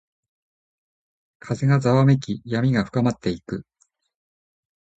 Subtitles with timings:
[1.37, 3.67] 風がざわめき、闇が深まっていく。